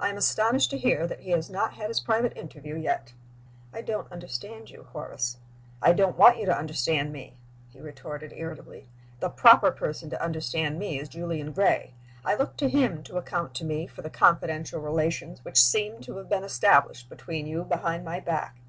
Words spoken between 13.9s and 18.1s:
the confidential relations which seem to have been established between you behind